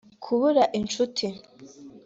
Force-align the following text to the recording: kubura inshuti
kubura 0.23 0.63
inshuti 0.79 1.25